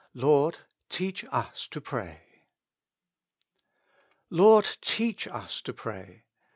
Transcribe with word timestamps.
"Lord, 0.25 0.57
teach 0.89 1.25
us 1.25 1.67
to 1.67 1.79
pray."" 1.79 2.21
Lord, 4.31 4.67
teach 4.81 5.27
us 5.27 5.61
to 5.61 5.73
pray." 5.73 6.23